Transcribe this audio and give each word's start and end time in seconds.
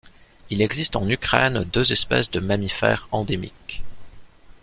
Il 0.49 0.63
existe 0.63 0.95
en 0.95 1.07
Ukraine 1.07 1.63
deux 1.63 1.91
espèces 1.91 2.31
de 2.31 2.39
mammifères 2.39 3.07
endémiques. 3.11 3.83